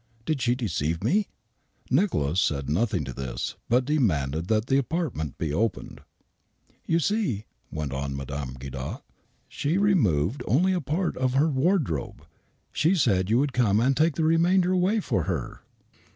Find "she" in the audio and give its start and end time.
0.41-0.55, 9.47-9.77, 12.71-12.95